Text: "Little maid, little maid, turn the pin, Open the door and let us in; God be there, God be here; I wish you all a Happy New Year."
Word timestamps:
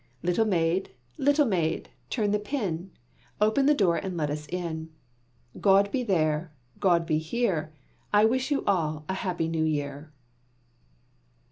"Little 0.23 0.45
maid, 0.47 0.89
little 1.19 1.45
maid, 1.45 1.89
turn 2.09 2.31
the 2.31 2.39
pin, 2.39 2.89
Open 3.39 3.67
the 3.67 3.75
door 3.75 3.97
and 3.97 4.17
let 4.17 4.31
us 4.31 4.47
in; 4.47 4.89
God 5.59 5.91
be 5.91 6.01
there, 6.01 6.51
God 6.79 7.05
be 7.05 7.19
here; 7.19 7.71
I 8.11 8.25
wish 8.25 8.49
you 8.49 8.65
all 8.65 9.05
a 9.07 9.13
Happy 9.13 9.47
New 9.47 9.63
Year." 9.63 10.11